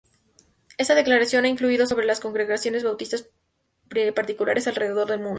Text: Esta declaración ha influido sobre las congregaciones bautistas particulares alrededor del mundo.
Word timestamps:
Esta 0.79 0.95
declaración 0.95 1.45
ha 1.45 1.47
influido 1.47 1.85
sobre 1.85 2.07
las 2.07 2.19
congregaciones 2.19 2.83
bautistas 2.83 3.29
particulares 4.15 4.65
alrededor 4.65 5.07
del 5.07 5.19
mundo. 5.19 5.29